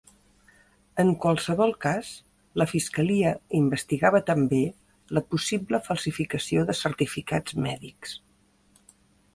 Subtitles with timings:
[1.01, 2.09] En qualsevol cas,
[2.61, 4.63] la Fiscalia investigava també
[5.19, 8.19] la possible falsificació de certificats mèdics.